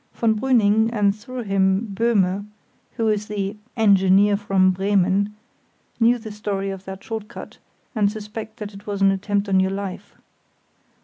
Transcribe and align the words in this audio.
Von 0.15 0.33
Brüning, 0.35 0.89
and 0.91 1.15
through 1.15 1.43
him 1.43 1.91
Böhme 1.93 2.47
(who 2.93 3.07
is 3.07 3.27
the 3.27 3.55
"engineer 3.77 4.35
from 4.35 4.71
Bremen"), 4.71 5.35
know 5.99 6.17
the 6.17 6.31
story 6.31 6.71
of 6.71 6.85
that 6.85 7.03
short 7.03 7.27
cut 7.27 7.59
and 7.93 8.11
suspect 8.11 8.57
that 8.57 8.73
it 8.73 8.87
was 8.87 9.03
an 9.03 9.11
attempt 9.11 9.47
on 9.47 9.59
your 9.59 9.69
life. 9.69 10.15